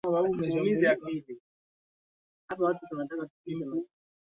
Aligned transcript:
ambapo 0.07 0.27
juma 0.45 0.63
hili 0.63 0.87
atakuwa 2.49 2.79
anaangazia 2.91 3.83